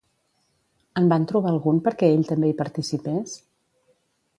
[1.01, 3.41] En van trobar algun perquè ell també hi participés?